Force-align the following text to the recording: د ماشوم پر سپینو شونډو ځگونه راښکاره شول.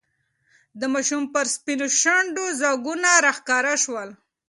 د 0.79 0.81
ماشوم 0.93 1.23
پر 1.33 1.45
سپینو 1.55 1.87
شونډو 1.99 2.45
ځگونه 2.61 3.09
راښکاره 3.25 3.75
شول. 3.83 4.09